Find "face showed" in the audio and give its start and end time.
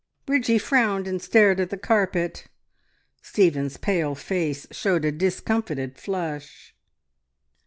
4.15-5.05